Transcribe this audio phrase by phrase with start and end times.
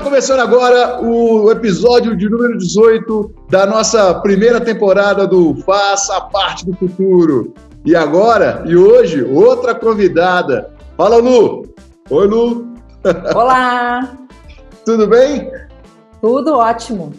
[0.00, 6.64] Estamos começando agora o episódio de número 18 da nossa primeira temporada do Faça Parte
[6.64, 7.52] do Futuro.
[7.84, 10.70] E agora, e hoje, outra convidada.
[10.96, 11.66] Fala, Lu!
[12.08, 12.72] Oi, Lu!
[13.34, 14.16] Olá!
[14.86, 15.52] Tudo bem?
[16.22, 17.12] Tudo ótimo.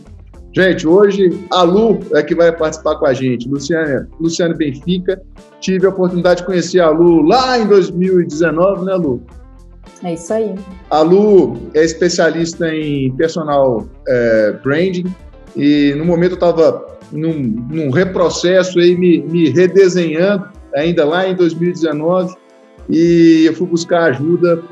[0.51, 3.47] Gente, hoje a Lu é que vai participar com a gente.
[3.47, 5.21] Luciane, Luciane Benfica.
[5.59, 9.21] Tive a oportunidade de conhecer a Lu lá em 2019, né, Lu?
[10.03, 10.55] É isso aí.
[10.89, 15.05] A Lu é especialista em personal é, branding
[15.55, 21.35] e no momento eu estava num, num, reprocesso aí, me, me redesenhando, ainda lá em
[21.35, 22.33] 2019,
[22.89, 24.63] e eu fui buscar ajuda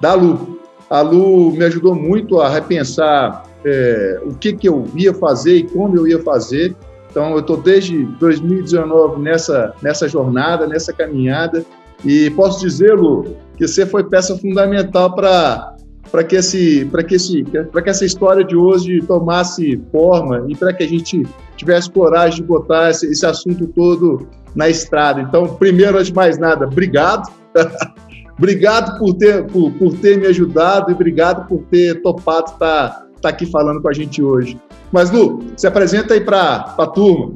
[0.00, 0.60] da Lu.
[0.88, 5.62] A Lu me ajudou muito a repensar é, o que, que eu ia fazer e
[5.64, 6.74] como eu ia fazer.
[7.10, 11.64] Então, eu estou desde 2019 nessa, nessa jornada, nessa caminhada,
[12.04, 15.76] e posso dizer, Lu, que você foi peça fundamental para
[16.10, 20.56] para que esse para que esse para que essa história de hoje tomasse forma e
[20.56, 21.24] para que a gente
[21.56, 25.20] tivesse coragem de botar esse, esse, assunto todo na estrada.
[25.20, 27.30] Então, primeiro, antes de mais nada, obrigado.
[28.36, 33.06] obrigado por ter por, por ter me ajudado e obrigado por ter topado estar tá,
[33.22, 34.58] tá aqui falando com a gente hoje.
[34.90, 37.34] Mas Lu, se apresenta aí para a turma.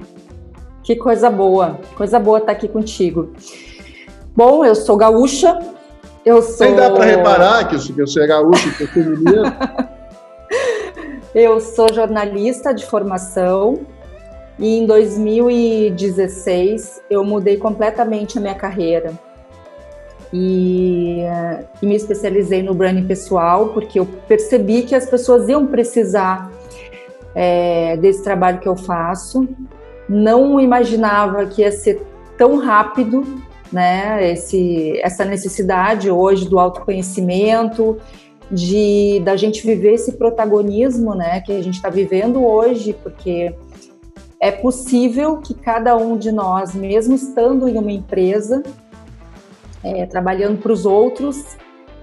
[0.82, 3.30] Que coisa boa, coisa boa estar tá aqui contigo.
[4.36, 5.60] Bom, eu sou gaúcha.
[6.24, 6.66] Eu sou.
[6.66, 9.44] Nem dá para reparar que eu, sou gaúcha, que eu sou mineiro.
[11.32, 13.86] eu sou jornalista de formação
[14.58, 19.12] e em 2016 eu mudei completamente a minha carreira.
[20.32, 21.20] E,
[21.80, 26.50] e, me especializei no branding pessoal, porque eu percebi que as pessoas iam precisar
[27.36, 29.46] é, desse trabalho que eu faço.
[30.08, 32.04] Não imaginava que ia ser
[32.36, 33.44] tão rápido
[33.74, 34.32] né?
[34.32, 37.98] Esse, essa necessidade hoje do autoconhecimento,
[38.50, 41.40] de da gente viver esse protagonismo, né?
[41.40, 43.52] Que a gente está vivendo hoje, porque
[44.38, 48.62] é possível que cada um de nós, mesmo estando em uma empresa,
[49.82, 51.56] é, trabalhando para os outros,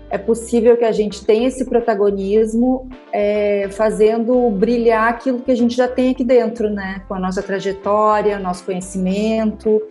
[0.10, 5.74] é possível que a gente tenha esse protagonismo é, fazendo brilhar aquilo que a gente
[5.74, 7.02] já tem aqui dentro, né?
[7.08, 9.82] Com a nossa trajetória, nosso conhecimento.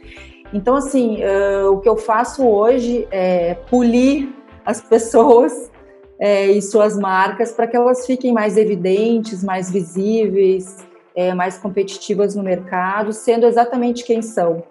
[0.53, 4.29] Então, assim, uh, o que eu faço hoje é polir
[4.65, 5.71] as pessoas
[6.19, 10.77] é, e suas marcas para que elas fiquem mais evidentes, mais visíveis,
[11.17, 14.63] é, mais competitivas no mercado, sendo exatamente quem são.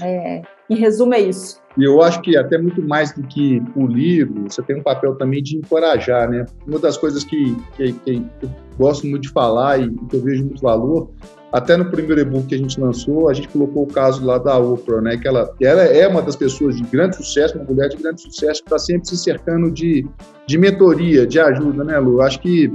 [0.00, 1.60] É, em resumo, é isso.
[1.76, 5.42] E eu acho que até muito mais do que polir, você tem um papel também
[5.42, 6.46] de encorajar, né?
[6.66, 10.44] Uma das coisas que, que, que eu gosto muito de falar e que eu vejo
[10.44, 11.10] muito valor
[11.54, 14.58] até no primeiro e-book que a gente lançou, a gente colocou o caso lá da
[14.58, 15.16] Oprah, né?
[15.16, 18.60] Que ela, ela é uma das pessoas de grande sucesso, uma mulher de grande sucesso,
[18.60, 20.04] que está sempre se cercando de,
[20.48, 22.20] de mentoria, de ajuda, né, Lu?
[22.22, 22.72] Acho que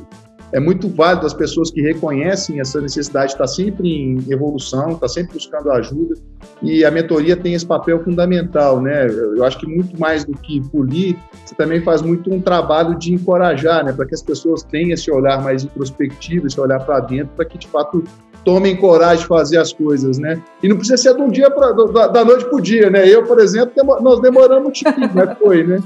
[0.53, 5.09] é muito válido as pessoas que reconhecem essa necessidade de estar sempre em evolução, estar
[5.09, 6.15] sempre buscando ajuda,
[6.61, 9.07] e a mentoria tem esse papel fundamental, né?
[9.09, 13.13] Eu acho que muito mais do que polir, você também faz muito um trabalho de
[13.13, 13.91] encorajar, né?
[13.91, 17.57] Para que as pessoas tenham esse olhar mais introspectivo, esse olhar para dentro, para que
[17.57, 18.05] de fato
[18.43, 20.41] tomem coragem de fazer as coisas, né?
[20.61, 23.07] E não precisa ser de um dia pra, da, da noite para o dia, né?
[23.07, 25.35] Eu, por exemplo, nós demoramos um tiquinho, né?
[25.39, 25.83] Foi, né?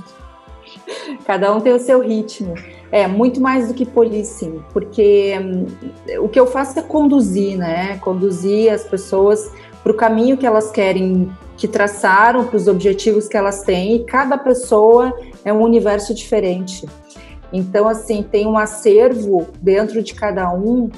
[1.25, 2.55] Cada um tem o seu ritmo.
[2.91, 5.65] É, muito mais do que policing, porque hum,
[6.19, 7.97] o que eu faço é conduzir, né?
[7.97, 13.35] Conduzir as pessoas para o caminho que elas querem, que traçaram, para os objetivos que
[13.35, 15.11] elas têm, e cada pessoa
[15.43, 16.85] é um universo diferente.
[17.51, 20.89] Então, assim, tem um acervo dentro de cada um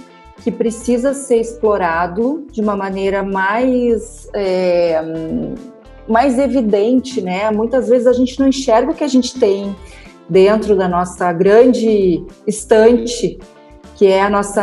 [0.44, 4.30] que precisa ser explorado de uma maneira mais.
[4.34, 5.02] É,
[6.08, 7.50] mais evidente, né?
[7.50, 9.76] Muitas vezes a gente não enxerga o que a gente tem
[10.30, 13.40] dentro da nossa grande estante,
[13.96, 14.62] que é a nossa,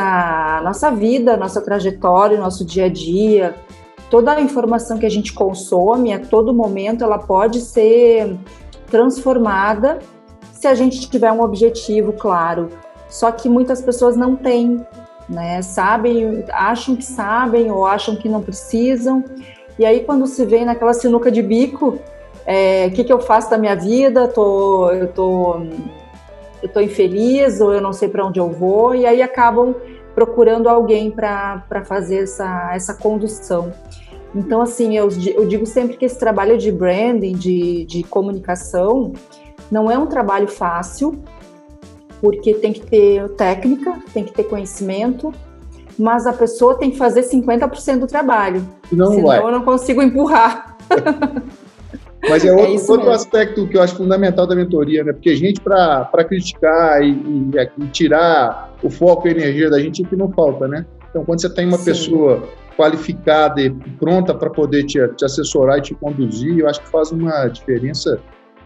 [0.58, 3.54] a nossa vida, a nossa trajetória, o nosso dia a dia.
[4.10, 8.36] Toda a informação que a gente consome a todo momento, ela pode ser
[8.90, 10.00] transformada
[10.52, 12.68] se a gente tiver um objetivo claro.
[13.08, 14.84] Só que muitas pessoas não têm,
[15.28, 15.62] né?
[15.62, 19.24] Sabem, acham que sabem ou acham que não precisam.
[19.78, 21.98] E aí quando se vê naquela sinuca de bico,
[22.44, 25.62] é, o que, que eu faço da minha vida, tô, eu tô,
[26.62, 29.74] eu tô infeliz ou eu não sei para onde eu vou, e aí acabam
[30.14, 33.72] procurando alguém para fazer essa, essa condução.
[34.34, 39.12] Então, assim, eu, eu digo sempre que esse trabalho de branding, de, de comunicação,
[39.70, 41.22] não é um trabalho fácil,
[42.22, 45.34] porque tem que ter técnica, tem que ter conhecimento,
[45.98, 48.64] mas a pessoa tem que fazer 50% do trabalho.
[48.92, 49.40] Não senão vai.
[49.40, 50.76] eu não consigo empurrar.
[52.28, 55.12] Mas é outro, é outro aspecto que eu acho fundamental da mentoria, né?
[55.12, 60.04] Porque gente para criticar e, e, e, tirar o foco e a energia da gente
[60.04, 60.86] é que não falta, né?
[61.10, 61.84] Então, quando você tem uma Sim.
[61.84, 66.88] pessoa qualificada e pronta para poder te, te, assessorar e te conduzir, eu acho que
[66.90, 68.20] faz uma diferença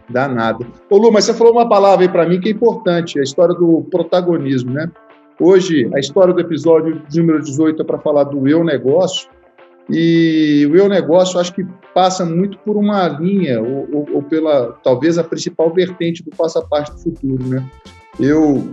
[0.08, 0.66] danada.
[0.90, 3.54] Ô Lu, mas você falou uma palavra aí para mim que é importante, a história
[3.54, 4.90] do protagonismo, né?
[5.38, 9.28] Hoje, a história do episódio número 18 é para falar do eu negócio,
[9.88, 11.64] e o eu negócio acho que
[11.94, 16.60] passa muito por uma linha, ou, ou, ou pela, talvez, a principal vertente do Passa
[16.62, 17.64] Parte do Futuro, né?
[18.18, 18.66] Eu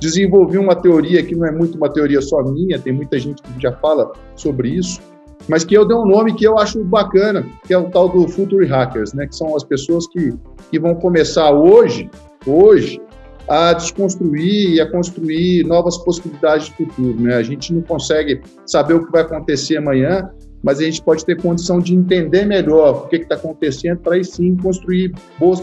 [0.00, 3.60] desenvolvi uma teoria que não é muito uma teoria só minha, tem muita gente que
[3.60, 5.00] já fala sobre isso,
[5.48, 8.28] mas que eu dei um nome que eu acho bacana, que é o tal do
[8.28, 9.26] Future Hackers, né?
[9.26, 10.32] Que são as pessoas que,
[10.70, 12.10] que vão começar hoje,
[12.46, 13.00] hoje,
[13.48, 17.36] a desconstruir e a construir novas possibilidades de futuro, né?
[17.36, 20.30] A gente não consegue saber o que vai acontecer amanhã,
[20.62, 24.24] mas a gente pode ter condição de entender melhor o que está acontecendo para aí
[24.24, 25.62] sim construir boas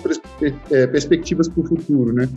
[0.72, 2.28] é, perspectivas para o futuro, né?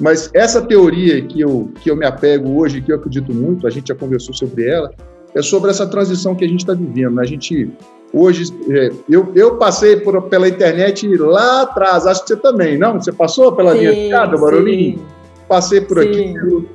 [0.00, 3.70] Mas essa teoria que eu, que eu me apego hoje, que eu acredito muito, a
[3.70, 4.90] gente já conversou sobre ela,
[5.34, 7.14] é sobre essa transição que a gente está vivendo.
[7.14, 7.22] Né?
[7.22, 7.70] A gente,
[8.12, 13.00] hoje, é, eu, eu passei por, pela internet lá atrás, acho que você também, não?
[13.00, 15.04] Você passou pela sim, linha de cada, Barolinho?
[15.48, 16.08] Passei por sim.
[16.08, 16.68] aqui,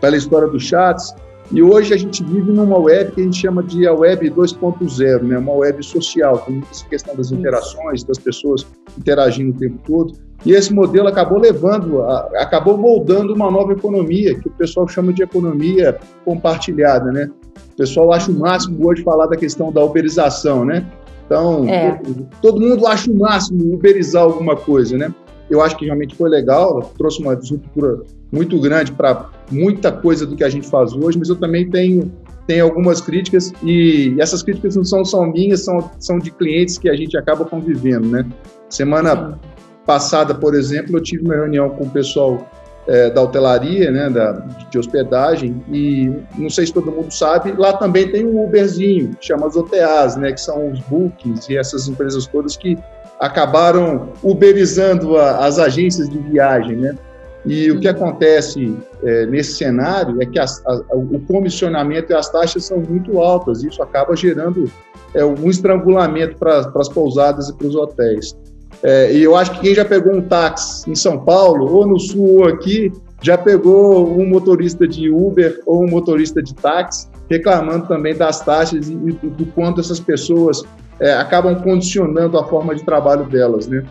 [0.00, 1.14] pela história dos chats,
[1.52, 5.22] e hoje a gente vive numa web que a gente chama de a web 2.0,
[5.22, 5.36] né?
[5.36, 8.66] uma web social, com essa questão das interações, das pessoas
[8.98, 10.14] interagindo o tempo todo.
[10.46, 15.22] E esse modelo acabou levando, acabou moldando uma nova economia, que o pessoal chama de
[15.22, 17.30] economia compartilhada, né?
[17.72, 20.86] O pessoal acha o máximo hoje falar da questão da uberização, né?
[21.26, 22.00] Então, é.
[22.40, 25.14] todo mundo acha o máximo uberizar alguma coisa, né?
[25.50, 28.00] Eu acho que realmente foi legal, trouxe uma disruptura
[28.32, 32.10] muito grande para muita coisa do que a gente faz hoje, mas eu também tenho,
[32.46, 36.88] tenho algumas críticas e, essas críticas não são só minhas, são, são de clientes que
[36.88, 38.26] a gente acaba convivendo, né?
[38.70, 39.38] Semana
[39.84, 42.48] passada, por exemplo, eu tive uma reunião com o pessoal
[42.86, 44.32] é, da hotelaria, né, da,
[44.70, 49.26] de hospedagem, e não sei se todo mundo sabe, lá também tem um Uberzinho, que
[49.26, 52.76] chama as OTAs, né, que são os bookings e essas empresas todas que
[53.20, 56.96] acabaram uberizando a, as agências de viagem, né?
[57.44, 62.30] E o que acontece é, nesse cenário é que as, a, o comissionamento e as
[62.30, 64.70] taxas são muito altas, e isso acaba gerando
[65.14, 68.36] é, um estrangulamento para as pousadas e para os hotéis.
[68.82, 71.98] É, e eu acho que quem já pegou um táxi em São Paulo, ou no
[71.98, 77.86] Sul ou aqui, já pegou um motorista de Uber ou um motorista de táxi reclamando
[77.86, 80.62] também das taxas e do, do quanto essas pessoas
[81.00, 83.84] é, acabam condicionando a forma de trabalho delas, né?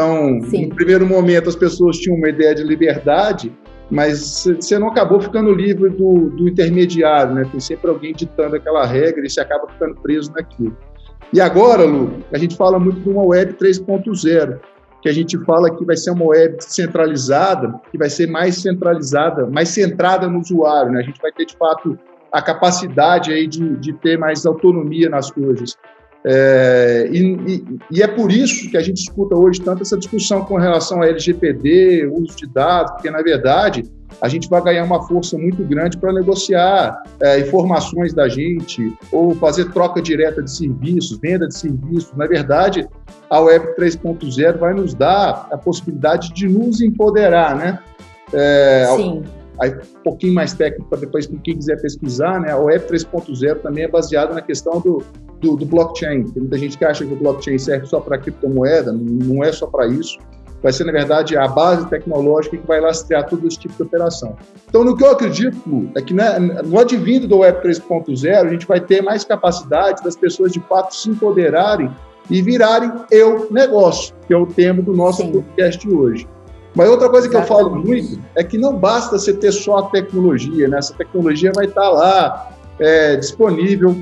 [0.00, 0.66] Então, Sim.
[0.66, 3.52] no primeiro momento, as pessoas tinham uma ideia de liberdade,
[3.90, 7.46] mas você não acabou ficando livre do, do intermediário, né?
[7.50, 10.74] Tem sempre alguém ditando aquela regra e você acaba ficando preso naquilo.
[11.34, 14.58] E agora, Lu, a gente fala muito de uma web 3.0,
[15.02, 19.46] que a gente fala que vai ser uma web centralizada, que vai ser mais centralizada,
[19.48, 21.00] mais centrada no usuário, né?
[21.00, 21.98] A gente vai ter, de fato,
[22.32, 25.76] a capacidade aí de, de ter mais autonomia nas coisas.
[26.24, 30.56] É, e, e, é por isso que a gente escuta hoje tanto essa discussão com
[30.56, 33.90] relação a LGPD, uso de dados, porque, na verdade,
[34.20, 39.34] a gente vai ganhar uma força muito grande para negociar é, informações da gente ou
[39.34, 42.12] fazer troca direta de serviços, venda de serviços.
[42.14, 42.86] Na verdade,
[43.30, 47.78] a Web 3.0 vai nos dar a possibilidade de nos empoderar, né?
[48.32, 49.22] É, Sim.
[49.60, 52.50] Aí, um pouquinho mais técnico para depois quem quiser pesquisar, né?
[52.50, 55.02] A Web 3.0 também é baseada na questão do,
[55.40, 56.24] do, do, blockchain.
[56.24, 59.66] Tem muita gente que acha que o blockchain serve só para criptomoeda, não é só
[59.66, 60.18] para isso.
[60.62, 64.36] Vai ser, na verdade, a base tecnológica que vai lastrear todo esse tipo de operação.
[64.68, 68.66] Então, no que eu acredito é que né, no advindo do Web 3.0, a gente
[68.66, 71.90] vai ter mais capacidade das pessoas, de fato, se empoderarem
[72.28, 75.32] e virarem eu negócio, que é o tema do nosso Sim.
[75.32, 76.28] podcast de hoje.
[76.80, 77.62] Mas outra coisa que Exatamente.
[77.62, 80.78] eu falo muito é que não basta você ter só a tecnologia, né?
[80.78, 83.94] Essa tecnologia vai estar lá é, disponível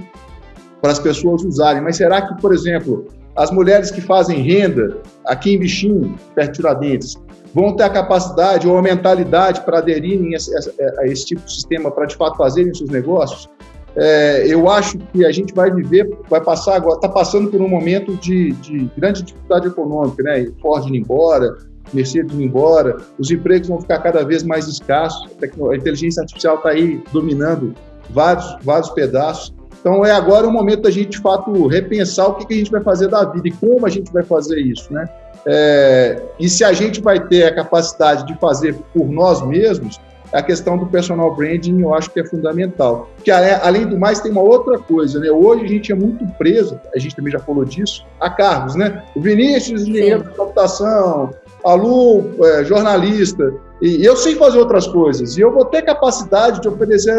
[0.80, 1.82] para as pessoas usarem.
[1.82, 6.56] Mas será que, por exemplo, as mulheres que fazem renda aqui em Bichinho, perto de
[6.58, 7.16] Tiradentes,
[7.52, 10.54] vão ter a capacidade ou a mentalidade para aderirem a esse,
[11.00, 13.50] a esse tipo de sistema para de fato fazerem seus negócios?
[13.96, 17.68] É, eu acho que a gente vai viver, vai passar agora, está passando por um
[17.68, 20.46] momento de, de, grande dificuldade econômica, né?
[20.62, 21.56] Ford indo embora,
[21.92, 26.70] Mercedes indo embora, os empregos vão ficar cada vez mais escassos, a inteligência artificial está
[26.70, 27.74] aí dominando
[28.10, 29.54] vários, vários pedaços.
[29.80, 32.70] Então é agora o momento da gente, de fato, repensar o que, que a gente
[32.70, 35.08] vai fazer da vida e como a gente vai fazer isso, né?
[35.46, 39.98] É, e se a gente vai ter a capacidade de fazer por nós mesmos,
[40.32, 43.08] a questão do personal branding eu acho que é fundamental.
[43.24, 45.30] Que além do mais tem uma outra coisa, né?
[45.30, 49.02] Hoje a gente é muito preso, a gente também já falou disso, a cargos, né?
[49.14, 51.30] O Vinícius, engenheiro de computação,
[51.68, 56.62] a Lu, é, jornalista, e eu sei fazer outras coisas, e eu vou ter capacidade
[56.62, 57.18] de oferecer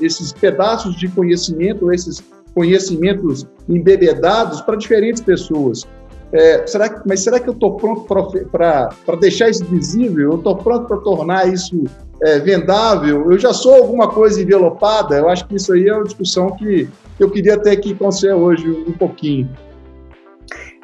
[0.00, 5.86] esses pedaços de conhecimento, esses conhecimentos embebedados para diferentes pessoas.
[6.32, 8.04] É, será que, mas será que eu estou pronto
[8.50, 10.32] para deixar isso visível?
[10.32, 11.84] Eu estou pronto para tornar isso
[12.22, 13.30] é, vendável?
[13.30, 15.16] Eu já sou alguma coisa envelopada?
[15.16, 16.88] Eu acho que isso aí é uma discussão que
[17.20, 19.48] eu queria ter aqui com hoje um pouquinho.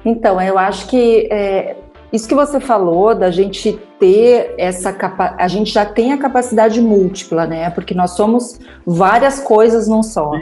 [0.04, 1.76] Então, eu acho que é,
[2.12, 6.80] isso que você falou da gente ter essa capa a gente já tem a capacidade
[6.80, 7.70] múltipla, né?
[7.70, 10.32] Porque nós somos várias coisas não só.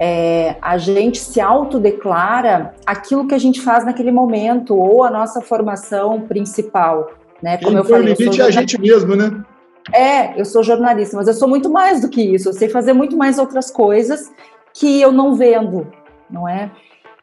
[0.00, 5.40] É, a gente se autodeclara aquilo que a gente faz naquele momento ou a nossa
[5.40, 7.10] formação principal,
[7.42, 7.58] né?
[7.58, 9.44] Como Quem eu falei, limite é a gente mesmo, né?
[9.92, 12.48] É, eu sou jornalista, mas eu sou muito mais do que isso.
[12.48, 14.30] Eu sei fazer muito mais outras coisas
[14.72, 15.86] que eu não vendo,
[16.30, 16.70] não é?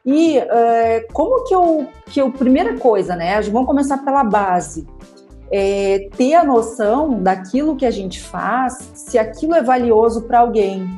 [0.06, 3.40] E é, como que eu, que eu, primeira coisa, né?
[3.42, 4.86] Vamos começar pela base.
[5.50, 10.88] É, ter a noção daquilo que a gente faz, se aquilo é valioso para alguém.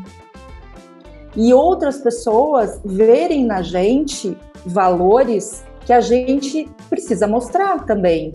[1.35, 4.37] E outras pessoas verem na gente
[4.67, 8.33] valores que a gente precisa mostrar também.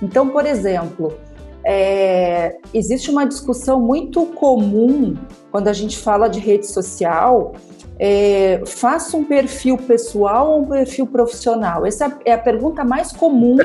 [0.00, 1.12] Então, por exemplo,
[1.64, 5.14] é, existe uma discussão muito comum
[5.50, 7.54] quando a gente fala de rede social
[7.98, 11.86] é, faça um perfil pessoal ou um perfil profissional?
[11.86, 13.56] Essa é a pergunta mais comum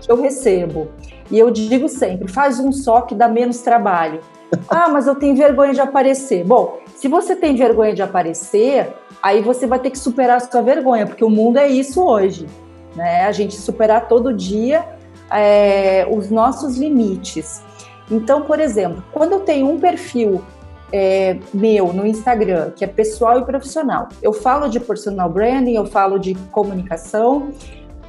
[0.00, 0.88] que eu recebo.
[1.30, 4.20] E eu digo sempre: faz um só que dá menos trabalho.
[4.68, 6.44] Ah, mas eu tenho vergonha de aparecer.
[6.44, 10.60] Bom, se você tem vergonha de aparecer, aí você vai ter que superar a sua
[10.60, 12.46] vergonha, porque o mundo é isso hoje.
[12.94, 13.24] Né?
[13.24, 14.84] A gente superar todo dia
[15.30, 17.62] é, os nossos limites.
[18.10, 20.42] Então, por exemplo, quando eu tenho um perfil
[20.92, 24.08] é, meu no Instagram, que é pessoal e profissional.
[24.22, 27.50] Eu falo de personal branding, eu falo de comunicação,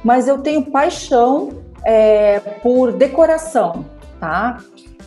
[0.02, 1.50] mas eu tenho paixão
[1.84, 3.84] é, por decoração,
[4.20, 4.58] tá?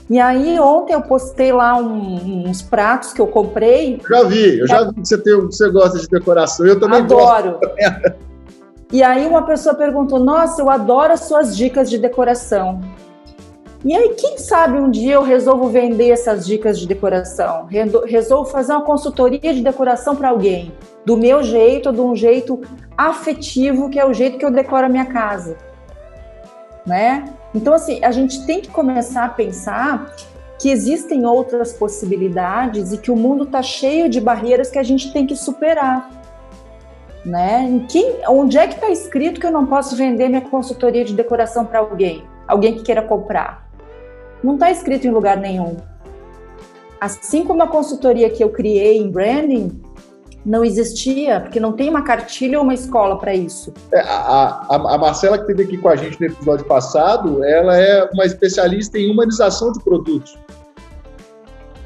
[0.09, 4.01] E aí ontem eu postei lá um, uns pratos que eu comprei.
[4.09, 6.65] Já vi, eu já vi que você, tem, você gosta de decoração.
[6.65, 7.59] Eu também adoro.
[7.59, 8.17] gosto.
[8.89, 12.79] E aí uma pessoa perguntou: Nossa, eu adoro as suas dicas de decoração.
[13.87, 17.69] E aí, quem sabe um dia eu resolvo vender essas dicas de decoração,
[18.05, 20.73] resolvo fazer uma consultoria de decoração para alguém,
[21.05, 22.59] do meu jeito, de um jeito
[22.97, 25.55] afetivo, que é o jeito que eu decoro a minha casa,
[26.85, 27.33] né?
[27.55, 30.13] Então, assim, a gente tem que começar a pensar
[30.59, 35.13] que existem outras possibilidades e que o mundo está cheio de barreiras que a gente
[35.13, 36.11] tem que superar.
[37.25, 37.85] Né?
[37.89, 41.65] Quem, onde é que está escrito que eu não posso vender minha consultoria de decoração
[41.65, 42.25] para alguém?
[42.45, 43.66] Alguém que queira comprar?
[44.47, 45.75] Não está escrito em lugar nenhum.
[46.99, 49.79] Assim como a consultoria que eu criei em branding
[50.45, 53.73] não existia, porque não tem uma cartilha ou uma escola para isso.
[53.91, 57.77] É, a, a, a, Marcela, que esteve aqui com a gente no episódio passado, ela
[57.77, 60.37] é uma especialista em humanização de produtos.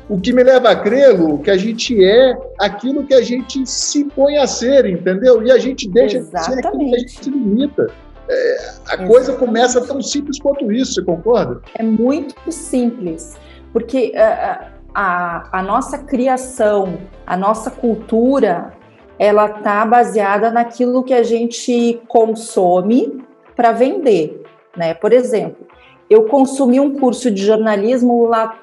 [0.07, 3.65] O que me leva a crer, Lu, que a gente é aquilo que a gente
[3.65, 5.41] se põe a ser, entendeu?
[5.41, 6.49] E a gente deixa Exatamente.
[6.49, 7.87] de ser aquilo que a gente se limita.
[8.33, 11.61] É, a coisa começa tão simples quanto isso, você concorda?
[11.75, 13.37] É muito simples,
[13.73, 16.97] porque a, é, é, a, a nossa criação,
[17.27, 18.73] a nossa cultura,
[19.19, 23.21] ela tá baseada naquilo que a gente consome
[23.53, 24.43] para vender,
[24.77, 24.93] né?
[24.93, 25.67] Por exemplo,
[26.09, 28.57] eu consumi um curso de jornalismo lá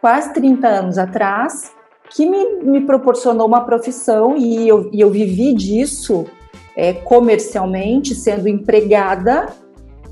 [0.00, 1.72] quase 30 anos atrás,
[2.10, 6.24] que me, me proporcionou uma profissão e eu, e eu vivi disso
[6.78, 9.48] é, comercialmente, sendo empregada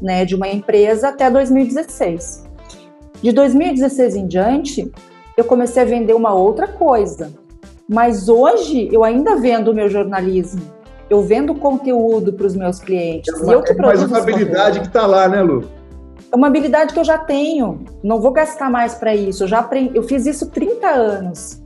[0.02, 2.44] né, de uma empresa até 2016.
[3.22, 4.90] De 2016 em diante,
[5.36, 7.32] eu comecei a vender uma outra coisa.
[7.88, 10.60] Mas hoje eu ainda vendo o meu jornalismo.
[11.08, 13.32] Eu vendo conteúdo para os meus clientes.
[13.32, 15.64] É uma, eu que é mais uma habilidade que está lá, né, Lu?
[16.32, 17.84] É uma habilidade que eu já tenho.
[18.02, 19.44] Não vou gastar mais para isso.
[19.44, 21.62] Eu já aprendi, eu fiz isso 30 anos.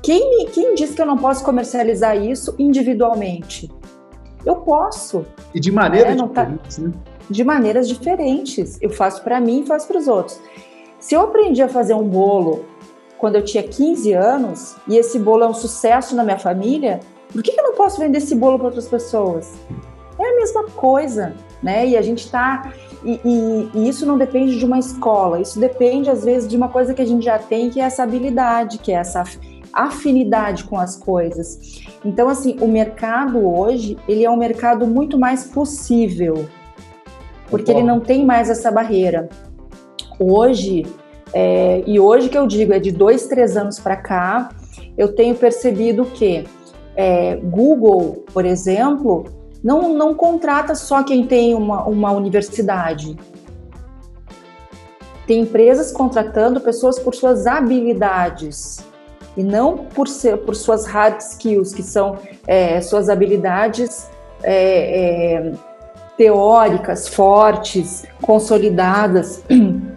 [0.00, 3.68] Quem, quem diz que eu não posso comercializar isso individualmente?
[4.44, 5.24] Eu posso.
[5.54, 6.82] E de maneiras é, tá diferentes, tá...
[6.82, 6.92] né?
[7.30, 8.78] De maneiras diferentes.
[8.80, 10.40] Eu faço para mim e faço para os outros.
[10.98, 12.64] Se eu aprendi a fazer um bolo
[13.18, 17.00] quando eu tinha 15 anos e esse bolo é um sucesso na minha família,
[17.32, 19.52] por que, que eu não posso vender esse bolo para outras pessoas?
[20.18, 21.86] É a mesma coisa, né?
[21.86, 22.72] E a gente está.
[23.04, 26.68] E, e, e, isso não depende de uma escola, isso depende, às vezes, de uma
[26.68, 29.24] coisa que a gente já tem, que é essa habilidade, que é essa
[29.72, 31.82] afinidade com as coisas.
[32.04, 36.48] Então, assim, o mercado hoje, ele é um mercado muito mais possível,
[37.50, 39.28] porque ele não tem mais essa barreira.
[40.18, 40.84] Hoje,
[41.34, 44.50] É, e hoje que eu digo, é de dois, três anos para cá,
[44.98, 46.44] eu tenho percebido que
[46.94, 49.24] é, Google, por exemplo,
[49.64, 53.16] não, não contrata só quem tem uma, uma universidade.
[55.26, 58.84] Tem empresas contratando pessoas por suas habilidades
[59.36, 64.08] e não por, ser, por suas hard skills, que são é, suas habilidades
[64.42, 65.52] é, é,
[66.16, 69.42] teóricas, fortes, consolidadas.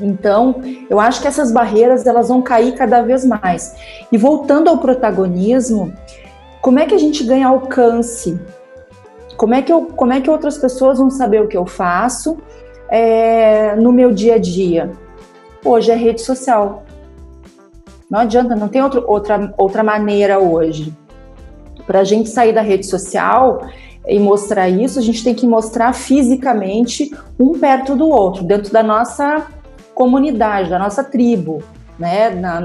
[0.00, 0.60] Então,
[0.90, 3.76] eu acho que essas barreiras elas vão cair cada vez mais.
[4.10, 5.92] E voltando ao protagonismo,
[6.60, 8.40] como é que a gente ganha alcance?
[9.36, 12.38] Como é que, eu, como é que outras pessoas vão saber o que eu faço
[12.88, 14.90] é, no meu dia a dia?
[15.64, 16.82] Hoje é rede social.
[18.12, 20.94] Não adianta, não tem outro, outra, outra maneira hoje.
[21.86, 23.66] Para a gente sair da rede social
[24.06, 28.82] e mostrar isso, a gente tem que mostrar fisicamente um perto do outro, dentro da
[28.82, 29.46] nossa
[29.94, 31.62] comunidade, da nossa tribo,
[31.98, 32.28] né?
[32.28, 32.60] Na,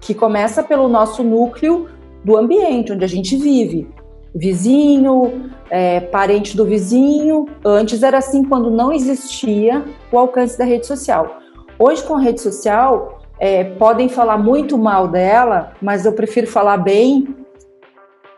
[0.00, 1.88] que começa pelo nosso núcleo
[2.22, 3.88] do ambiente onde a gente vive.
[4.32, 7.46] Vizinho, é, parente do vizinho.
[7.64, 11.38] Antes era assim quando não existia o alcance da rede social.
[11.76, 16.76] Hoje, com a rede social, é, podem falar muito mal dela, mas eu prefiro falar
[16.76, 17.34] bem,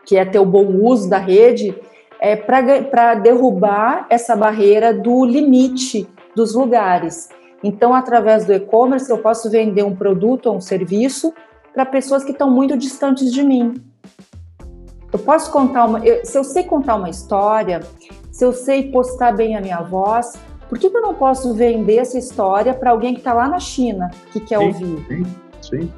[0.03, 1.79] que é ter o bom uso da rede,
[2.19, 7.29] é, para derrubar essa barreira do limite dos lugares.
[7.63, 11.31] Então, através do e-commerce, eu posso vender um produto ou um serviço
[11.71, 13.75] para pessoas que estão muito distantes de mim.
[15.13, 15.99] Eu posso contar uma.
[15.99, 17.81] Eu, se eu sei contar uma história,
[18.31, 20.33] se eu sei postar bem a minha voz,
[20.69, 23.59] por que, que eu não posso vender essa história para alguém que está lá na
[23.59, 25.05] China, que quer sim, ouvir?
[25.07, 25.25] Sim,
[25.61, 25.91] sim.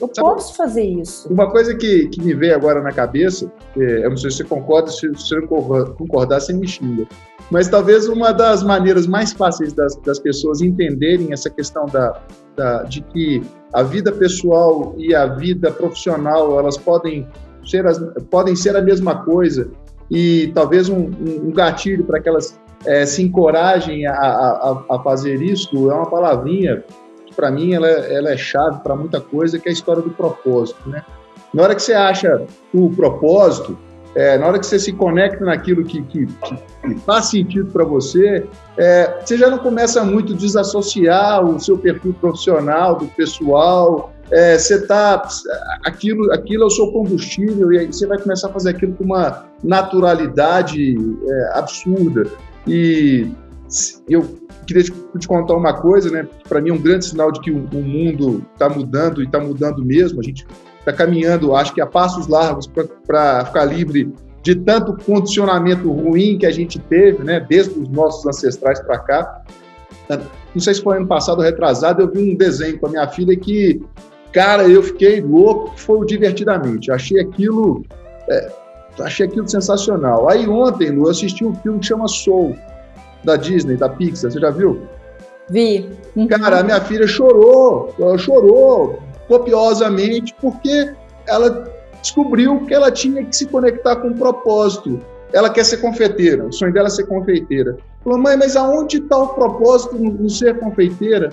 [0.00, 1.32] Eu Sabe, posso fazer isso.
[1.32, 4.44] Uma coisa que, que me veio agora na cabeça, é, eu não sei se você
[4.44, 7.06] concorda, se você concordar, você me xinga.
[7.50, 12.20] Mas talvez uma das maneiras mais fáceis das, das pessoas entenderem essa questão da,
[12.56, 17.26] da, de que a vida pessoal e a vida profissional elas podem
[17.64, 17.98] ser, as,
[18.30, 19.70] podem ser a mesma coisa
[20.10, 25.42] e talvez um, um, gatilho para que elas é, se encorajem a, a, a, fazer
[25.42, 26.84] isso é uma palavrinha
[27.26, 30.02] que para mim ela, é, ela é chave para muita coisa que é a história
[30.02, 31.02] do propósito, né?
[31.52, 32.42] Na hora que você acha
[32.72, 33.78] o propósito,
[34.16, 38.44] é, na hora que você se conecta naquilo que, que, que faz sentido para você,
[38.76, 44.58] é, você já não começa muito a desassociar o seu perfil profissional do pessoal, é,
[44.58, 45.22] você está
[45.84, 49.04] aquilo, aquilo é o seu combustível e aí você vai começar a fazer aquilo com
[49.04, 52.24] uma naturalidade é, absurda.
[52.66, 53.30] E
[54.08, 54.92] eu queria te,
[55.28, 56.26] contar uma coisa, né?
[56.48, 59.40] Para mim é um grande sinal de que o, o mundo está mudando e está
[59.40, 60.20] mudando mesmo.
[60.20, 60.46] A gente
[60.78, 62.66] está caminhando, acho que a passos largos
[63.06, 67.40] para ficar livre de tanto condicionamento ruim que a gente teve, né?
[67.40, 69.42] Desde os nossos ancestrais para cá.
[70.54, 73.08] Não sei se foi ano passado ou retrasado, eu vi um desenho com a minha
[73.08, 73.82] filha que
[74.34, 76.90] Cara, eu fiquei louco, foi divertidamente.
[76.90, 77.84] Achei aquilo,
[78.28, 78.52] é,
[79.00, 80.28] achei aquilo sensacional.
[80.28, 82.56] Aí ontem, Lu, eu assisti um filme que chama Soul,
[83.24, 84.30] da Disney, da Pixar.
[84.30, 84.82] Você já viu?
[85.48, 85.90] Vi.
[86.16, 86.26] Uhum.
[86.26, 90.92] Cara, a minha filha chorou, ela chorou copiosamente, porque
[91.26, 95.00] ela descobriu que ela tinha que se conectar com um propósito.
[95.32, 97.76] Ela quer ser confeiteira, o sonho dela é ser confeiteira.
[98.04, 101.30] Falou, mãe, mas aonde está o propósito no ser confeiteira?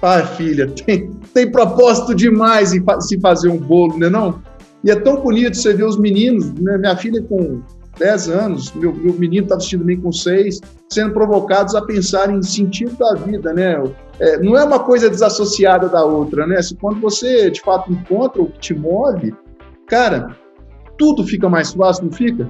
[0.00, 4.40] Ah, filha, tem, tem propósito demais em se fazer um bolo, né não?
[4.84, 6.76] E é tão bonito você ver os meninos, né?
[6.76, 7.62] minha filha com
[7.98, 10.60] 10 anos, meu, meu menino está vestido bem com 6,
[10.92, 13.82] sendo provocados a pensar em sentido da vida, né?
[14.20, 16.60] É, não é uma coisa desassociada da outra, né?
[16.60, 19.34] Se quando você de fato encontra o que te move,
[19.86, 20.36] cara,
[20.98, 22.48] tudo fica mais fácil, não fica?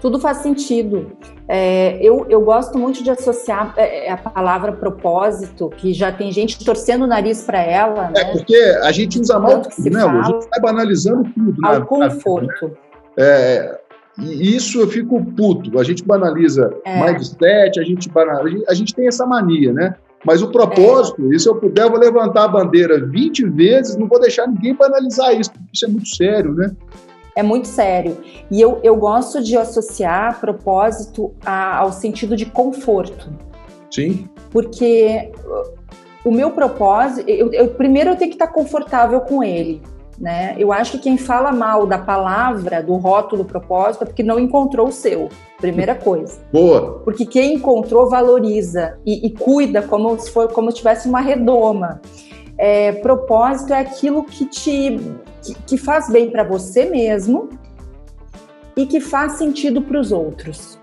[0.00, 1.12] Tudo faz sentido.
[1.46, 6.32] É, eu, eu gosto muito de associar é, é, a palavra propósito, que já tem
[6.32, 8.10] gente torcendo o nariz para ela.
[8.14, 8.32] É, né?
[8.32, 10.02] porque a gente usa mal tudo, né?
[10.02, 11.66] A gente vai banalizando tudo.
[11.66, 11.86] Ao né?
[11.86, 12.68] conforto.
[12.68, 12.74] Né?
[13.18, 13.80] É,
[14.18, 15.78] e isso eu fico puto.
[15.78, 17.02] A gente banaliza é.
[17.02, 19.94] mindset, a gente, banaliza, a gente tem essa mania, né?
[20.24, 21.36] Mas o propósito, é.
[21.36, 24.74] e se eu puder, eu vou levantar a bandeira 20 vezes, não vou deixar ninguém
[24.74, 26.70] banalizar isso, porque isso é muito sério, né?
[27.40, 28.18] É muito sério.
[28.50, 33.32] E eu, eu gosto de associar propósito a, ao sentido de conforto.
[33.90, 34.28] Sim.
[34.50, 35.32] Porque
[36.24, 39.82] o meu propósito, eu, eu, primeiro eu tenho que estar confortável com ele.
[40.18, 40.54] Né?
[40.58, 44.88] Eu acho que quem fala mal da palavra, do rótulo propósito, é porque não encontrou
[44.88, 45.30] o seu.
[45.58, 46.38] Primeira coisa.
[46.52, 47.00] Boa.
[47.04, 52.02] Porque quem encontrou valoriza e, e cuida como se for como se tivesse uma redoma.
[52.58, 55.00] É, propósito é aquilo que te
[55.42, 57.48] que, que faz bem para você mesmo
[58.76, 60.78] e que faz sentido para os outros.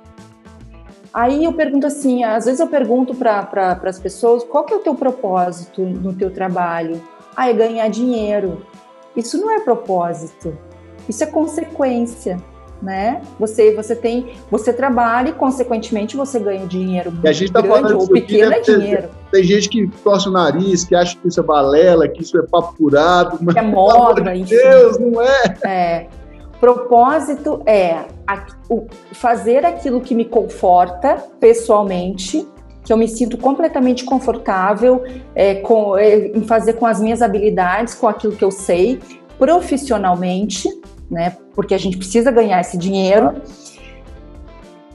[1.14, 4.78] Aí eu pergunto assim, às vezes eu pergunto para pra, as pessoas, qual que é
[4.78, 7.02] o teu propósito no teu trabalho?
[7.36, 8.66] Ah, é ganhar dinheiro.
[9.16, 10.56] Isso não é propósito,
[11.10, 12.38] isso é consequência
[12.82, 13.22] né?
[13.40, 17.94] Você você tem você trabalha e consequentemente você ganha dinheiro e a gente tá grande
[17.94, 19.10] ou pequeno é dinheiro.
[19.32, 22.44] Tem, gente que torce o nariz, que acha que isso é balela, que isso é
[22.44, 25.58] papo curado, mas que é moda, de Deus, não é?
[25.66, 26.08] É.
[26.60, 28.06] Propósito é
[29.12, 32.48] fazer aquilo que me conforta pessoalmente,
[32.84, 35.04] que eu me sinto completamente confortável
[35.36, 39.00] é, com, é, em fazer com as minhas habilidades, com aquilo que eu sei,
[39.38, 40.68] profissionalmente,
[41.10, 41.36] né?
[41.54, 43.42] Porque a gente precisa ganhar esse dinheiro.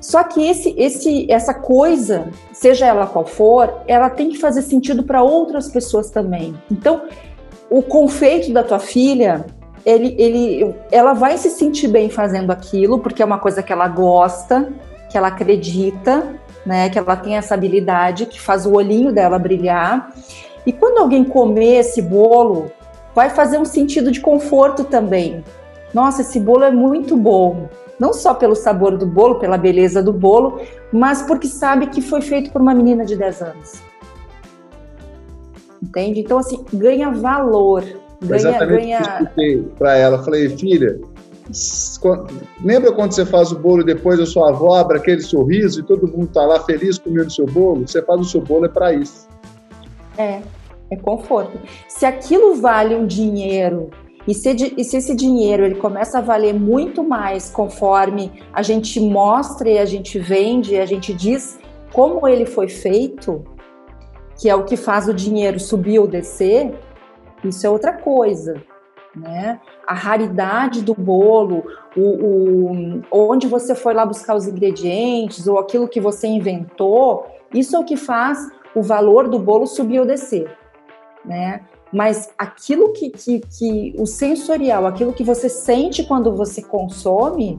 [0.01, 5.05] Só que esse, esse, essa coisa, seja ela qual for, ela tem que fazer sentido
[5.05, 6.55] para outras pessoas também.
[6.71, 7.03] Então,
[7.71, 9.47] o confeito da tua filha,
[9.87, 13.87] ele, ele, ela vai se sentir bem fazendo aquilo, porque é uma coisa que ela
[13.87, 14.73] gosta,
[15.09, 16.35] que ela acredita,
[16.67, 16.91] né?
[16.91, 20.13] Que ela tem essa habilidade que faz o olhinho dela brilhar.
[20.67, 22.71] E quando alguém comer esse bolo,
[23.15, 25.45] vai fazer um sentido de conforto também,
[25.95, 27.69] nossa, esse bolo é muito bom.
[27.99, 30.61] Não só pelo sabor do bolo, pela beleza do bolo,
[30.93, 33.83] mas porque sabe que foi feito por uma menina de 10 anos.
[35.83, 36.21] Entende?
[36.21, 37.85] Então, assim, ganha valor.
[38.21, 39.65] Ganha, Exatamente ganha...
[39.79, 40.23] para ela.
[40.23, 41.01] Falei, filha,
[42.65, 45.83] lembra quando você faz o bolo e depois a sua avó abre aquele sorriso e
[45.83, 47.87] todo mundo está lá feliz comendo o seu bolo?
[47.87, 49.29] Você faz o seu bolo é para isso.
[50.17, 50.41] É,
[50.91, 51.59] é conforto.
[51.89, 53.91] Se aquilo vale um dinheiro
[54.27, 59.01] e se, e se, esse dinheiro ele começa a valer muito mais conforme a gente
[59.01, 61.59] mostra e a gente vende, a gente diz
[61.93, 63.45] como ele foi feito,
[64.41, 66.73] que é o que faz o dinheiro subir ou descer,
[67.45, 68.63] isso é outra coisa.
[69.15, 69.61] Né?
[69.87, 75.87] A raridade do bolo, o, o, onde você foi lá buscar os ingredientes, ou aquilo
[75.87, 78.39] que você inventou, isso é o que faz
[78.75, 80.51] o valor do bolo subir ou descer.
[81.25, 81.61] Né?
[81.93, 87.59] Mas aquilo que, que, que o sensorial, aquilo que você sente quando você consome,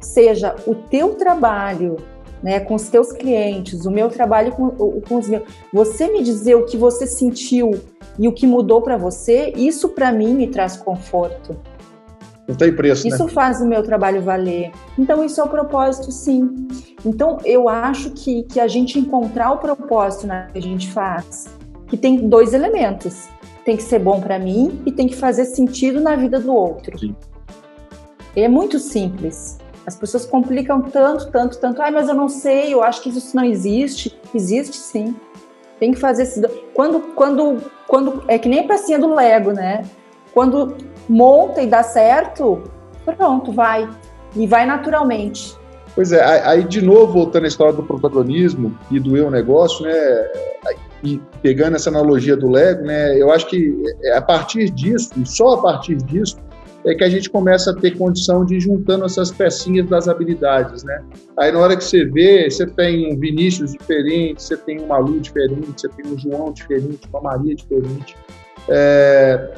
[0.00, 1.96] seja o teu trabalho,
[2.42, 6.54] né, com os teus clientes, o meu trabalho com, com os meus, você me dizer
[6.54, 7.72] o que você sentiu
[8.18, 11.56] e o que mudou para você, isso para mim me traz conforto.
[12.48, 13.30] Não tem preço, Isso né?
[13.30, 14.70] faz o meu trabalho valer.
[14.96, 16.68] Então, isso é o propósito, sim.
[17.04, 21.46] Então, eu acho que, que a gente encontrar o propósito na que a gente faz,
[21.88, 23.28] que tem dois elementos
[23.66, 26.96] tem que ser bom para mim e tem que fazer sentido na vida do outro.
[26.96, 27.16] Sim.
[28.36, 29.58] É muito simples.
[29.84, 31.82] As pessoas complicam tanto, tanto, tanto.
[31.82, 34.16] Ai, mas eu não sei, eu acho que isso não existe.
[34.32, 35.16] Existe sim.
[35.80, 36.40] Tem que fazer esse.
[36.72, 39.84] Quando, quando, quando é que nem a pecinha do Lego, né?
[40.32, 40.76] Quando
[41.08, 42.62] monta e dá certo,
[43.04, 43.88] pronto, vai.
[44.36, 45.56] E vai naturalmente.
[45.94, 49.92] Pois é, aí de novo, voltando à história do protagonismo e do eu negócio, né?
[51.06, 53.16] E pegando essa analogia do Lego, né?
[53.16, 56.36] Eu acho que é a partir disso, só a partir disso,
[56.84, 60.82] é que a gente começa a ter condição de ir juntando essas pecinhas das habilidades,
[60.84, 61.02] né?
[61.38, 65.20] Aí na hora que você vê, você tem um Vinícius diferente, você tem um Malu
[65.20, 68.16] diferente, você tem um João diferente, uma Maria diferente.
[68.68, 69.50] É,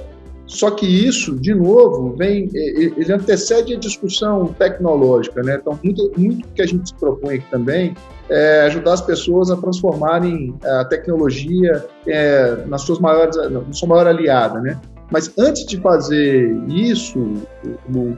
[0.49, 5.59] só que isso, de novo, vem, ele antecede a discussão tecnológica, né?
[5.61, 7.95] Então, muito, muito que a gente se propõe aqui também
[8.31, 14.07] é ajudar as pessoas a transformarem a tecnologia é, nas suas maiores, na sua maior
[14.07, 14.81] aliada, né?
[15.11, 17.35] Mas antes de fazer isso,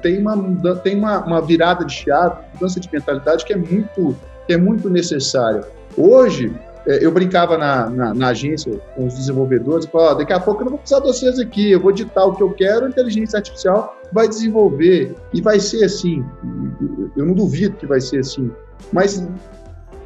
[0.03, 4.17] tem uma, tem uma, uma virada de chave, mudança de mentalidade que é muito,
[4.47, 5.63] que é muito necessária.
[5.97, 10.61] Hoje, é, eu brincava na, na, na, agência com os desenvolvedores, falava, daqui a pouco
[10.61, 12.89] eu não vou precisar de vocês aqui, eu vou ditar o que eu quero, a
[12.89, 16.25] inteligência artificial vai desenvolver, e vai ser assim,
[17.17, 18.51] eu não duvido que vai ser assim,
[18.93, 19.23] mas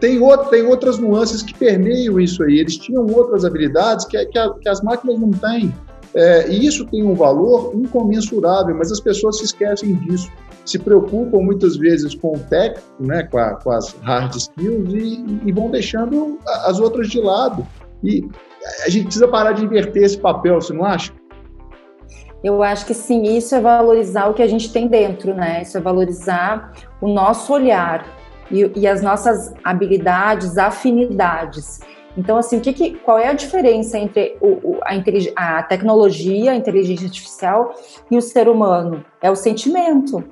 [0.00, 4.38] tem, outro, tem outras nuances que permeiam isso aí, eles tinham outras habilidades que, que,
[4.38, 5.72] a, que as máquinas não têm,
[6.14, 10.30] é, e isso tem um valor incomensurável, mas as pessoas se esquecem disso
[10.64, 15.40] se preocupam muitas vezes com o técnico, né, com, a, com as hard skills e,
[15.44, 17.66] e, vão deixando as outras de lado.
[18.02, 18.26] E
[18.84, 21.12] a gente precisa parar de inverter esse papel, você não acha?
[22.42, 25.62] Eu acho que sim, isso é valorizar o que a gente tem dentro, né?
[25.62, 28.06] Isso é valorizar o nosso olhar
[28.50, 31.80] e, e as nossas habilidades, afinidades.
[32.16, 37.06] Então, assim, que que, qual é a diferença entre o, a, a tecnologia, a inteligência
[37.06, 37.74] artificial
[38.10, 39.04] e o ser humano?
[39.20, 40.22] É o sentimento.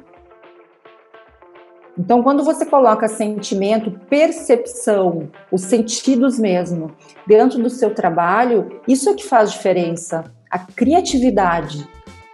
[1.99, 6.91] Então, quando você coloca sentimento, percepção, os sentidos mesmo,
[7.27, 10.25] dentro do seu trabalho, isso é que faz diferença.
[10.51, 11.87] A criatividade,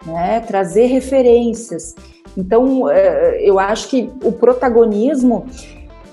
[0.07, 0.41] né?
[0.41, 1.97] trazer referências.
[2.37, 5.47] Então, é, eu acho que o protagonismo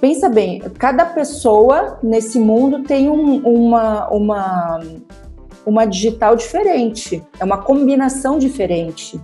[0.02, 4.80] pensa bem, cada pessoa nesse mundo tem um, uma, uma,
[5.66, 9.20] uma digital diferente, é uma combinação diferente.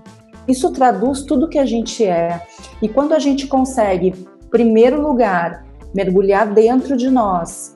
[0.48, 2.42] Isso traduz tudo que a gente é.
[2.82, 4.14] E quando a gente consegue,
[4.50, 7.76] primeiro lugar, mergulhar dentro de nós,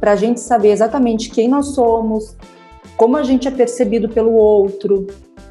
[0.00, 2.36] para a gente saber exatamente quem nós somos,
[2.96, 5.06] como a gente é percebido pelo outro,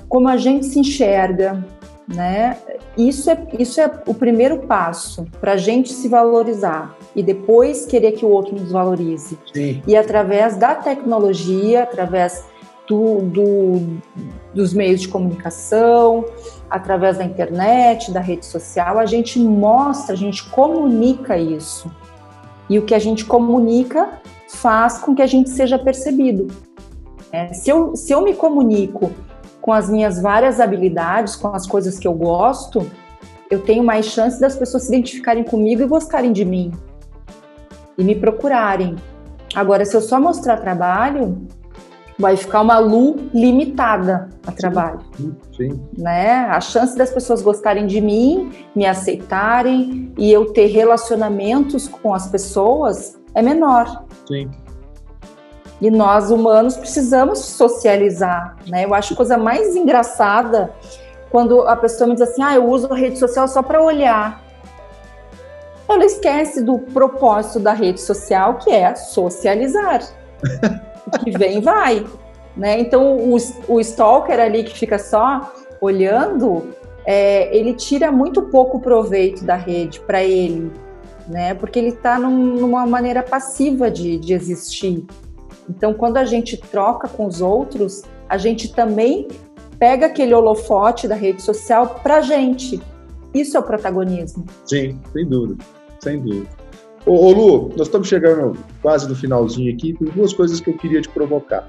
[0.08, 1.66] como a gente se enxerga,
[2.08, 2.58] né?
[2.98, 8.14] Isso é, isso é o primeiro passo para a gente se valorizar e depois querer
[8.14, 9.38] que o outro nos valorize.
[9.54, 9.82] Sim.
[9.86, 12.46] E através da tecnologia, através
[12.88, 13.98] do, do,
[14.54, 16.26] dos meios de comunicação,
[16.70, 21.92] através da internet, da rede social, a gente mostra, a gente comunica isso.
[22.70, 24.20] E o que a gente comunica
[24.50, 26.48] faz com que a gente seja percebido.
[27.32, 29.12] É, se, eu, se eu me comunico
[29.62, 32.90] com as minhas várias habilidades, com as coisas que eu gosto,
[33.50, 36.72] eu tenho mais chance das pessoas se identificarem comigo e gostarem de mim
[37.98, 38.96] e me procurarem.
[39.56, 41.48] Agora, se eu só mostrar trabalho,
[42.20, 45.00] vai ficar uma lu limitada a trabalho.
[45.16, 45.82] Sim, sim.
[45.98, 46.40] Né?
[46.50, 52.28] A chance das pessoas gostarem de mim, me aceitarem e eu ter relacionamentos com as
[52.28, 54.06] pessoas é menor.
[54.28, 54.50] Sim.
[55.80, 58.86] E nós humanos precisamos socializar, né?
[58.86, 60.74] Eu acho a coisa mais engraçada
[61.30, 64.42] quando a pessoa me diz assim: "Ah, eu uso a rede social só para olhar".
[65.88, 70.02] Ela esquece do propósito da rede social, que é socializar.
[71.08, 72.06] o que vem vai,
[72.56, 72.80] né?
[72.80, 76.70] Então o, o stalker ali que fica só olhando,
[77.06, 80.72] é, ele tira muito pouco proveito da rede para ele,
[81.28, 81.54] né?
[81.54, 85.06] Porque ele está num, numa maneira passiva de, de existir.
[85.70, 89.28] Então, quando a gente troca com os outros, a gente também
[89.78, 92.82] pega aquele holofote da rede social para gente.
[93.34, 94.46] Isso é o protagonismo.
[94.66, 95.64] Sim, sem dúvida,
[96.00, 96.57] sem dúvida.
[97.08, 100.78] Ô, ô, Lu, nós estamos chegando quase no finalzinho aqui, tem duas coisas que eu
[100.78, 101.66] queria te provocar.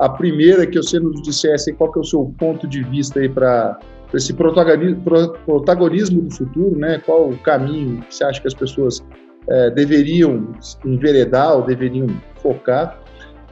[0.00, 3.20] A primeira é que você nos dissesse qual que é o seu ponto de vista
[3.20, 3.78] aí para
[4.12, 7.00] esse protagonismo, do futuro, né?
[7.06, 9.00] Qual o caminho que você acha que as pessoas
[9.48, 10.48] é, deveriam
[10.84, 12.08] enveredar ou deveriam
[12.42, 13.00] focar?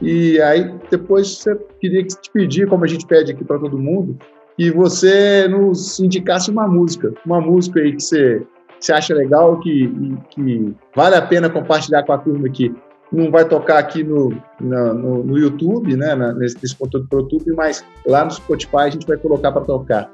[0.01, 4.17] E aí depois você queria te pedir, como a gente pede aqui para todo mundo,
[4.57, 8.41] que você nos indicasse uma música, uma música aí que você,
[8.79, 9.91] você acha legal, que,
[10.29, 12.73] que vale a pena compartilhar com a turma aqui.
[13.11, 17.53] Não vai tocar aqui no, no, no YouTube, né, nesse, nesse conteúdo para o YouTube,
[17.53, 20.11] mas lá no Spotify a gente vai colocar para tocar.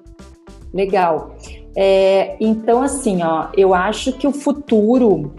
[0.73, 1.35] Legal.
[1.75, 5.33] É, então, assim, ó, eu acho que o futuro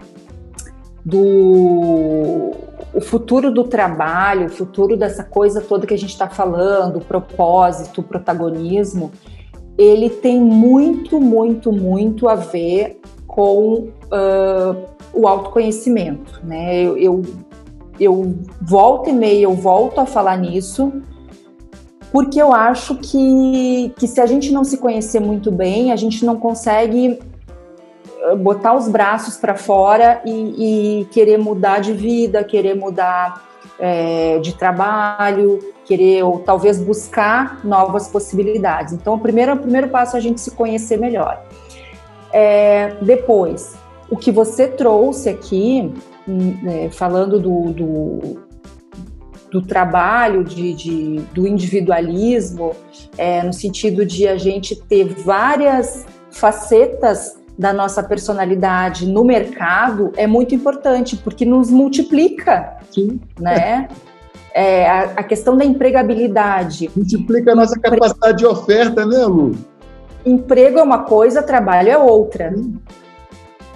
[1.03, 2.51] do
[2.93, 7.05] o futuro do trabalho, o futuro dessa coisa toda que a gente está falando, o
[7.05, 9.11] propósito, o protagonismo,
[9.77, 12.99] ele tem muito, muito, muito a ver
[13.37, 16.81] com uh, o autoconhecimento, né?
[16.81, 17.21] Eu, eu,
[17.99, 20.91] eu volto e meia, eu volto a falar nisso,
[22.11, 26.25] porque eu acho que, que se a gente não se conhecer muito bem, a gente
[26.25, 27.19] não consegue
[28.39, 33.45] botar os braços para fora e, e, querer mudar de vida, querer mudar
[33.79, 38.93] é, de trabalho, querer ou talvez buscar novas possibilidades.
[38.93, 41.39] Então, o primeiro, o primeiro passo é a gente se conhecer melhor.
[42.31, 43.75] É, depois,
[44.09, 45.91] o que você trouxe aqui,
[46.27, 48.37] hum, é, falando do, do,
[49.51, 52.73] do trabalho, de, de, do individualismo,
[53.17, 60.27] é, no sentido de a gente ter várias facetas da nossa personalidade no mercado é
[60.27, 63.19] muito importante, porque nos multiplica, Sim.
[63.39, 63.87] né?
[64.53, 66.89] É, a, a, questão da empregabilidade.
[66.95, 69.55] Multiplica a nossa capacidade de oferta, né, Lu?
[70.27, 72.53] Emprego é uma coisa, trabalho é outra.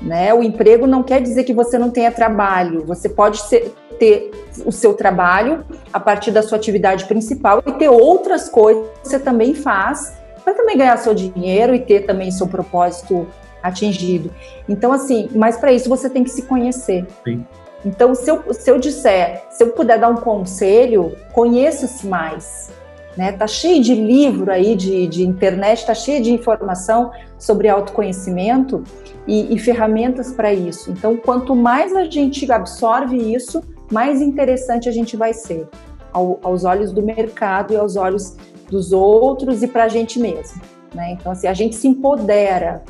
[0.01, 0.33] Né?
[0.33, 2.83] O emprego não quer dizer que você não tenha trabalho.
[2.85, 4.31] Você pode ser, ter
[4.65, 9.19] o seu trabalho a partir da sua atividade principal e ter outras coisas que você
[9.19, 13.25] também faz para também ganhar seu dinheiro e ter também seu propósito
[13.63, 14.29] atingido.
[14.67, 17.07] Então, assim, mas para isso você tem que se conhecer.
[17.23, 17.45] Sim.
[17.85, 22.69] Então, se eu, se eu disser, se eu puder dar um conselho, conheça-se mais.
[23.17, 23.31] Né?
[23.33, 28.83] Tá cheio de livro aí, de, de internet, tá cheio de informação sobre autoconhecimento
[29.27, 30.91] e, e ferramentas para isso.
[30.91, 35.67] Então, quanto mais a gente absorve isso, mais interessante a gente vai ser
[36.13, 38.37] ao, aos olhos do mercado e aos olhos
[38.69, 40.61] dos outros e para a gente mesmo.
[40.95, 41.11] Né?
[41.11, 42.81] Então, assim, a gente se empodera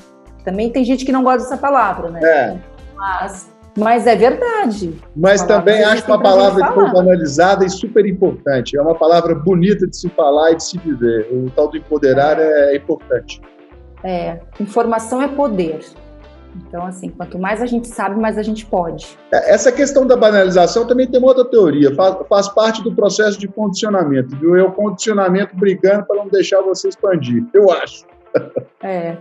[0.44, 2.20] também tem gente que não gosta dessa palavra, né?
[2.24, 2.58] É.
[2.96, 4.94] Mas, mas é verdade.
[5.16, 8.78] Mas também acho uma palavra que foi analisada e super importante.
[8.78, 11.28] É uma palavra bonita de se falar e de se viver.
[11.32, 13.42] O tal do empoderar é, é importante.
[14.04, 15.80] É, informação é poder.
[16.68, 19.18] Então, assim, quanto mais a gente sabe, mais a gente pode.
[19.32, 23.40] É, essa questão da banalização também tem uma outra teoria, faz, faz parte do processo
[23.40, 24.58] de condicionamento, viu?
[24.58, 28.06] É o condicionamento brigando para não deixar você expandir, eu acho.
[28.84, 29.18] É.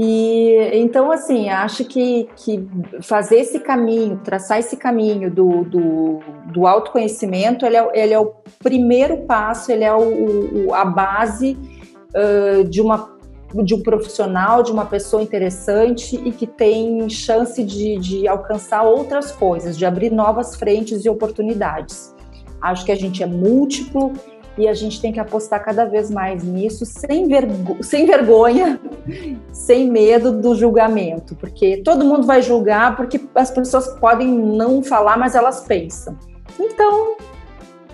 [0.00, 2.64] E então, assim, acho que, que
[3.02, 6.20] fazer esse caminho, traçar esse caminho do, do,
[6.52, 11.58] do autoconhecimento, ele é, ele é o primeiro passo, ele é o, o a base
[12.14, 13.18] uh, de uma
[13.64, 19.32] de um profissional, de uma pessoa interessante e que tem chance de, de alcançar outras
[19.32, 22.14] coisas, de abrir novas frentes e oportunidades.
[22.60, 24.12] Acho que a gente é múltiplo
[24.58, 28.80] e a gente tem que apostar cada vez mais nisso, sem, vergo sem vergonha,
[29.52, 35.16] sem medo do julgamento, porque todo mundo vai julgar porque as pessoas podem não falar,
[35.16, 36.18] mas elas pensam.
[36.58, 37.16] Então,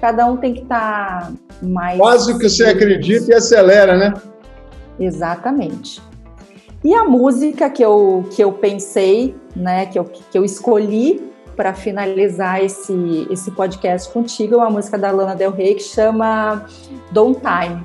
[0.00, 1.98] cada um tem que estar tá mais.
[1.98, 4.14] Quase o que você acredita e acelera, né?
[4.98, 6.02] Exatamente.
[6.82, 11.74] E a música que eu, que eu pensei, né, que eu, que eu escolhi para
[11.74, 16.66] finalizar esse, esse podcast contigo é uma música da Lana Del Rey que chama
[17.10, 17.84] Don't Time.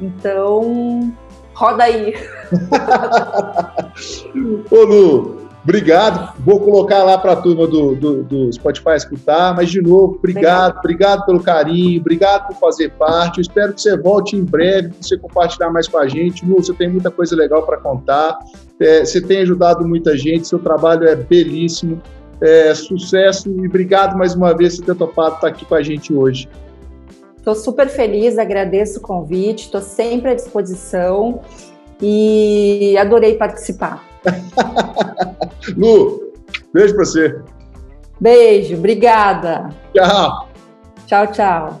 [0.00, 1.12] Então,
[1.54, 2.14] roda aí.
[4.70, 9.68] Ô Lu, Obrigado, vou colocar lá para a turma do, do, do, Spotify escutar, mas
[9.68, 13.36] de novo, obrigado, obrigado pelo carinho, obrigado por fazer parte.
[13.36, 16.42] Eu espero que você volte em breve, que você compartilhar mais com a gente.
[16.46, 18.38] Lu, você tem muita coisa legal para contar,
[18.80, 22.00] é, você tem ajudado muita gente, seu trabalho é belíssimo.
[22.40, 26.14] É, sucesso e obrigado mais uma vez por ter topado estar aqui com a gente
[26.14, 26.48] hoje.
[27.36, 31.40] Estou super feliz, agradeço o convite, estou sempre à disposição
[32.00, 34.04] e adorei participar.
[35.76, 36.32] Lu,
[36.72, 37.40] beijo pra você.
[38.20, 39.70] Beijo, obrigada.
[39.94, 40.48] Tchau.
[41.06, 41.80] Tchau, tchau.